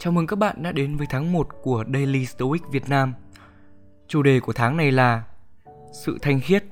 Chào 0.00 0.12
mừng 0.12 0.26
các 0.26 0.36
bạn 0.36 0.62
đã 0.62 0.72
đến 0.72 0.96
với 0.96 1.06
tháng 1.10 1.32
1 1.32 1.48
của 1.62 1.84
Daily 1.92 2.26
Stoic 2.26 2.62
Việt 2.70 2.88
Nam. 2.88 3.14
Chủ 4.08 4.22
đề 4.22 4.40
của 4.40 4.52
tháng 4.52 4.76
này 4.76 4.92
là 4.92 5.22
Sự 6.04 6.18
thanh 6.22 6.40
khiết. 6.40 6.64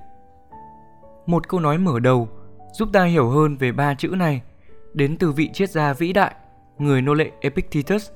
Một 1.26 1.48
câu 1.48 1.60
nói 1.60 1.78
mở 1.78 2.00
đầu 2.00 2.28
giúp 2.72 2.88
ta 2.92 3.04
hiểu 3.04 3.30
hơn 3.30 3.56
về 3.56 3.72
ba 3.72 3.94
chữ 3.94 4.08
này 4.08 4.42
đến 4.94 5.16
từ 5.18 5.32
vị 5.32 5.50
triết 5.52 5.70
gia 5.70 5.92
vĩ 5.92 6.12
đại, 6.12 6.34
người 6.78 7.02
nô 7.02 7.14
lệ 7.14 7.30
Epictetus. 7.40 8.10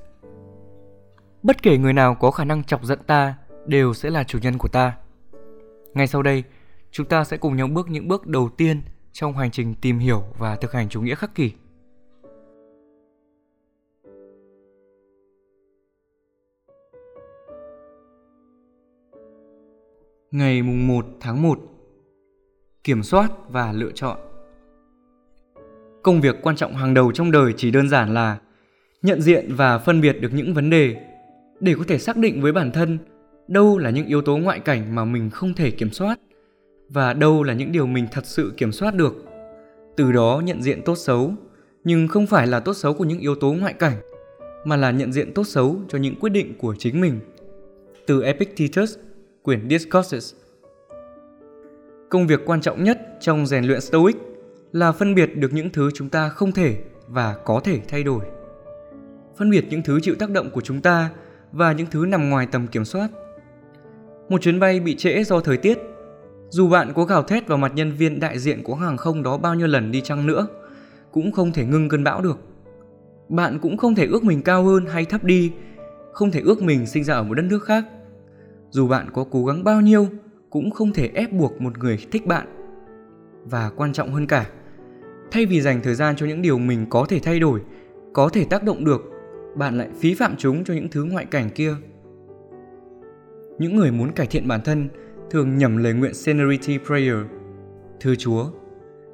Bất 1.42 1.62
kể 1.62 1.78
người 1.78 1.92
nào 1.92 2.14
có 2.14 2.30
khả 2.30 2.44
năng 2.44 2.64
chọc 2.64 2.84
giận 2.84 2.98
ta 3.06 3.34
đều 3.66 3.94
sẽ 3.94 4.10
là 4.10 4.24
chủ 4.24 4.38
nhân 4.42 4.58
của 4.58 4.68
ta. 4.68 4.96
Ngay 5.94 6.06
sau 6.06 6.22
đây, 6.22 6.44
chúng 6.90 7.06
ta 7.06 7.24
sẽ 7.24 7.36
cùng 7.36 7.56
nhau 7.56 7.68
bước 7.68 7.90
những 7.90 8.08
bước 8.08 8.26
đầu 8.26 8.48
tiên 8.48 8.82
trong 9.12 9.36
hành 9.36 9.50
trình 9.50 9.74
tìm 9.74 9.98
hiểu 9.98 10.24
và 10.38 10.56
thực 10.56 10.72
hành 10.72 10.88
chủ 10.88 11.00
nghĩa 11.00 11.14
khắc 11.14 11.34
kỷ. 11.34 11.52
Ngày 20.32 20.62
mùng 20.62 20.86
1 20.86 21.06
tháng 21.20 21.42
1 21.42 21.58
Kiểm 22.84 23.02
soát 23.02 23.32
và 23.48 23.72
lựa 23.72 23.90
chọn 23.94 24.18
Công 26.02 26.20
việc 26.20 26.36
quan 26.42 26.56
trọng 26.56 26.74
hàng 26.74 26.94
đầu 26.94 27.12
trong 27.12 27.30
đời 27.30 27.54
chỉ 27.56 27.70
đơn 27.70 27.88
giản 27.88 28.14
là 28.14 28.38
nhận 29.02 29.22
diện 29.22 29.54
và 29.54 29.78
phân 29.78 30.00
biệt 30.00 30.12
được 30.20 30.28
những 30.32 30.54
vấn 30.54 30.70
đề 30.70 30.96
để 31.60 31.74
có 31.78 31.84
thể 31.88 31.98
xác 31.98 32.16
định 32.16 32.42
với 32.42 32.52
bản 32.52 32.70
thân 32.70 32.98
đâu 33.48 33.78
là 33.78 33.90
những 33.90 34.06
yếu 34.06 34.22
tố 34.22 34.36
ngoại 34.36 34.60
cảnh 34.60 34.94
mà 34.94 35.04
mình 35.04 35.30
không 35.30 35.54
thể 35.54 35.70
kiểm 35.70 35.90
soát 35.90 36.20
và 36.88 37.12
đâu 37.12 37.42
là 37.42 37.54
những 37.54 37.72
điều 37.72 37.86
mình 37.86 38.06
thật 38.12 38.26
sự 38.26 38.52
kiểm 38.56 38.72
soát 38.72 38.94
được. 38.94 39.24
Từ 39.96 40.12
đó 40.12 40.42
nhận 40.44 40.62
diện 40.62 40.82
tốt 40.84 40.94
xấu, 40.94 41.34
nhưng 41.84 42.08
không 42.08 42.26
phải 42.26 42.46
là 42.46 42.60
tốt 42.60 42.74
xấu 42.74 42.94
của 42.94 43.04
những 43.04 43.18
yếu 43.18 43.34
tố 43.34 43.52
ngoại 43.52 43.72
cảnh, 43.72 43.96
mà 44.64 44.76
là 44.76 44.90
nhận 44.90 45.12
diện 45.12 45.34
tốt 45.34 45.44
xấu 45.44 45.76
cho 45.88 45.98
những 45.98 46.14
quyết 46.20 46.30
định 46.30 46.58
của 46.58 46.74
chính 46.78 47.00
mình. 47.00 47.20
Từ 48.06 48.22
Epictetus 48.22 48.96
quyển 49.42 49.68
Discourses. 49.68 50.34
Công 52.10 52.26
việc 52.26 52.40
quan 52.46 52.60
trọng 52.60 52.84
nhất 52.84 52.98
trong 53.20 53.46
rèn 53.46 53.64
luyện 53.64 53.80
Stoic 53.80 54.16
là 54.72 54.92
phân 54.92 55.14
biệt 55.14 55.36
được 55.36 55.52
những 55.52 55.70
thứ 55.70 55.90
chúng 55.94 56.08
ta 56.08 56.28
không 56.28 56.52
thể 56.52 56.76
và 57.08 57.36
có 57.44 57.60
thể 57.64 57.80
thay 57.88 58.02
đổi. 58.02 58.24
Phân 59.36 59.50
biệt 59.50 59.64
những 59.70 59.82
thứ 59.82 60.00
chịu 60.00 60.14
tác 60.18 60.30
động 60.30 60.50
của 60.50 60.60
chúng 60.60 60.80
ta 60.80 61.10
và 61.52 61.72
những 61.72 61.86
thứ 61.90 62.06
nằm 62.06 62.30
ngoài 62.30 62.46
tầm 62.52 62.66
kiểm 62.66 62.84
soát. 62.84 63.08
Một 64.28 64.40
chuyến 64.40 64.60
bay 64.60 64.80
bị 64.80 64.96
trễ 64.96 65.24
do 65.24 65.40
thời 65.40 65.56
tiết, 65.56 65.78
dù 66.48 66.68
bạn 66.68 66.92
có 66.94 67.04
gào 67.04 67.22
thét 67.22 67.48
vào 67.48 67.58
mặt 67.58 67.72
nhân 67.74 67.92
viên 67.92 68.20
đại 68.20 68.38
diện 68.38 68.62
của 68.62 68.74
hàng 68.74 68.96
không 68.96 69.22
đó 69.22 69.38
bao 69.38 69.54
nhiêu 69.54 69.66
lần 69.66 69.92
đi 69.92 70.00
chăng 70.00 70.26
nữa, 70.26 70.46
cũng 71.12 71.32
không 71.32 71.52
thể 71.52 71.64
ngưng 71.64 71.88
cơn 71.88 72.04
bão 72.04 72.22
được. 72.22 72.38
Bạn 73.28 73.58
cũng 73.58 73.76
không 73.76 73.94
thể 73.94 74.06
ước 74.06 74.24
mình 74.24 74.42
cao 74.42 74.64
hơn 74.64 74.86
hay 74.86 75.04
thấp 75.04 75.24
đi, 75.24 75.52
không 76.12 76.30
thể 76.30 76.40
ước 76.40 76.62
mình 76.62 76.86
sinh 76.86 77.04
ra 77.04 77.14
ở 77.14 77.22
một 77.22 77.34
đất 77.34 77.42
nước 77.42 77.64
khác 77.64 77.84
dù 78.70 78.88
bạn 78.88 79.10
có 79.12 79.24
cố 79.30 79.44
gắng 79.44 79.64
bao 79.64 79.80
nhiêu 79.80 80.06
cũng 80.50 80.70
không 80.70 80.92
thể 80.92 81.10
ép 81.14 81.32
buộc 81.32 81.60
một 81.60 81.78
người 81.78 81.98
thích 82.12 82.26
bạn 82.26 82.46
và 83.44 83.70
quan 83.76 83.92
trọng 83.92 84.12
hơn 84.12 84.26
cả 84.26 84.46
thay 85.30 85.46
vì 85.46 85.60
dành 85.60 85.80
thời 85.82 85.94
gian 85.94 86.16
cho 86.16 86.26
những 86.26 86.42
điều 86.42 86.58
mình 86.58 86.86
có 86.90 87.06
thể 87.08 87.18
thay 87.18 87.40
đổi 87.40 87.60
có 88.12 88.28
thể 88.28 88.44
tác 88.44 88.62
động 88.62 88.84
được 88.84 89.02
bạn 89.56 89.78
lại 89.78 89.88
phí 90.00 90.14
phạm 90.14 90.36
chúng 90.36 90.64
cho 90.64 90.74
những 90.74 90.88
thứ 90.88 91.04
ngoại 91.04 91.24
cảnh 91.24 91.50
kia 91.54 91.74
những 93.58 93.76
người 93.76 93.92
muốn 93.92 94.12
cải 94.12 94.26
thiện 94.26 94.48
bản 94.48 94.60
thân 94.64 94.88
thường 95.30 95.58
nhầm 95.58 95.76
lời 95.76 95.92
nguyện 95.92 96.14
Serenity 96.14 96.78
Prayer. 96.78 97.16
Thưa 98.00 98.14
Chúa, 98.14 98.46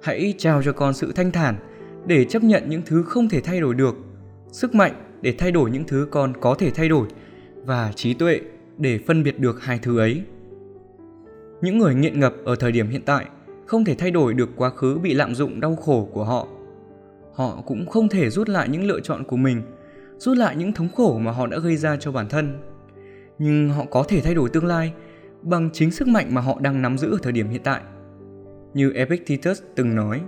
hãy 0.03 0.35
trao 0.39 0.63
cho 0.63 0.73
con 0.73 0.95
sự 0.95 1.13
thanh 1.13 1.31
thản 1.31 1.57
để 2.07 2.25
chấp 2.25 2.43
nhận 2.45 2.63
những 2.69 2.83
thứ 2.87 3.03
không 3.03 3.29
thể 3.29 3.41
thay 3.41 3.61
đổi 3.61 3.75
được, 3.75 3.95
sức 4.53 4.75
mạnh 4.75 4.93
để 5.21 5.35
thay 5.39 5.53
đổi 5.53 5.71
những 5.71 5.85
thứ 5.85 6.09
con 6.11 6.33
có 6.41 6.55
thể 6.55 6.71
thay 6.71 6.89
đổi 6.89 7.09
và 7.65 7.93
trí 7.95 8.15
tuệ 8.15 8.41
để 8.79 8.99
phân 9.07 9.23
biệt 9.23 9.41
được 9.41 9.63
hai 9.63 9.79
thứ 9.83 9.99
ấy. 9.99 10.23
Những 11.61 11.79
người 11.79 11.95
nghiện 11.95 12.21
ngập 12.21 12.35
ở 12.45 12.57
thời 12.57 12.73
điểm 12.73 12.89
hiện 12.89 13.03
tại 13.05 13.27
không 13.67 13.85
thể 13.85 13.95
thay 13.95 14.11
đổi 14.11 14.35
được 14.35 14.49
quá 14.57 14.71
khứ 14.71 14.99
bị 14.99 15.15
lạm 15.15 15.35
dụng 15.35 15.61
đau 15.61 15.77
khổ 15.77 16.09
của 16.13 16.25
họ. 16.25 16.49
Họ 17.35 17.63
cũng 17.67 17.87
không 17.87 18.09
thể 18.09 18.31
rút 18.31 18.49
lại 18.49 18.69
những 18.69 18.85
lựa 18.85 19.01
chọn 19.01 19.25
của 19.25 19.37
mình, 19.37 19.63
rút 20.19 20.37
lại 20.37 20.57
những 20.57 20.73
thống 20.73 20.89
khổ 20.97 21.19
mà 21.19 21.31
họ 21.33 21.47
đã 21.47 21.59
gây 21.59 21.77
ra 21.77 21.97
cho 21.97 22.13
bản 22.13 22.29
thân. 22.29 22.59
Nhưng 23.39 23.69
họ 23.69 23.85
có 23.91 24.05
thể 24.09 24.21
thay 24.21 24.35
đổi 24.35 24.49
tương 24.49 24.67
lai 24.67 24.93
bằng 25.43 25.71
chính 25.73 25.91
sức 25.91 26.09
mạnh 26.09 26.35
mà 26.35 26.41
họ 26.41 26.59
đang 26.61 26.83
nắm 26.83 26.99
giữ 26.99 27.13
ở 27.13 27.19
thời 27.23 27.33
điểm 27.33 27.49
hiện 27.49 27.63
tại. 27.65 27.81
Như 28.75 28.93
Epictetus 28.93 29.63
từng 29.75 29.95
nói, 29.95 30.21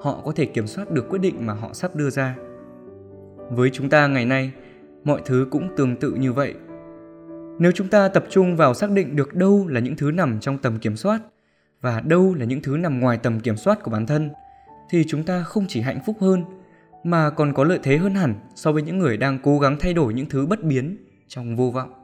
họ 0.00 0.22
có 0.24 0.32
thể 0.32 0.44
kiểm 0.44 0.66
soát 0.66 0.90
được 0.90 1.08
quyết 1.08 1.18
định 1.18 1.46
mà 1.46 1.52
họ 1.52 1.72
sắp 1.72 1.96
đưa 1.96 2.10
ra. 2.10 2.36
Với 3.50 3.70
chúng 3.70 3.88
ta 3.88 4.06
ngày 4.06 4.26
nay, 4.26 4.52
mọi 5.04 5.20
thứ 5.24 5.46
cũng 5.50 5.68
tương 5.76 5.96
tự 5.96 6.10
như 6.10 6.32
vậy 6.32 6.54
nếu 7.58 7.72
chúng 7.72 7.88
ta 7.88 8.08
tập 8.08 8.24
trung 8.30 8.56
vào 8.56 8.74
xác 8.74 8.90
định 8.90 9.16
được 9.16 9.34
đâu 9.34 9.66
là 9.68 9.80
những 9.80 9.96
thứ 9.96 10.10
nằm 10.10 10.40
trong 10.40 10.58
tầm 10.58 10.78
kiểm 10.78 10.96
soát 10.96 11.20
và 11.80 12.00
đâu 12.00 12.34
là 12.34 12.44
những 12.44 12.62
thứ 12.62 12.76
nằm 12.76 13.00
ngoài 13.00 13.18
tầm 13.18 13.40
kiểm 13.40 13.56
soát 13.56 13.82
của 13.82 13.90
bản 13.90 14.06
thân, 14.06 14.30
thì 14.90 15.04
chúng 15.08 15.24
ta 15.24 15.42
không 15.42 15.66
chỉ 15.68 15.80
hạnh 15.80 16.00
phúc 16.06 16.16
hơn, 16.20 16.44
mà 17.04 17.30
còn 17.30 17.54
có 17.54 17.64
lợi 17.64 17.78
thế 17.82 17.96
hơn 17.96 18.14
hẳn 18.14 18.34
so 18.54 18.72
với 18.72 18.82
những 18.82 18.98
người 18.98 19.16
đang 19.16 19.38
cố 19.42 19.58
gắng 19.58 19.76
thay 19.80 19.94
đổi 19.94 20.14
những 20.14 20.28
thứ 20.28 20.46
bất 20.46 20.62
biến 20.62 20.96
trong 21.28 21.56
vô 21.56 21.70
vọng. 21.70 22.01